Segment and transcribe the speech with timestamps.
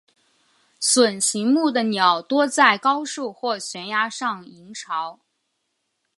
[0.79, 5.19] 隼形目的鸟多在高树或悬崖上营巢。